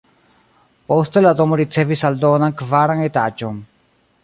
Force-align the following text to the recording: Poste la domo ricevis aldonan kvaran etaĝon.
Poste 0.91 1.21
la 1.25 1.33
domo 1.41 1.59
ricevis 1.61 2.03
aldonan 2.11 2.57
kvaran 2.63 3.07
etaĝon. 3.11 3.61